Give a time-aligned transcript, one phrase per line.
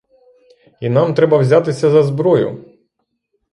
[0.81, 2.65] І нам треба взятися за зброю!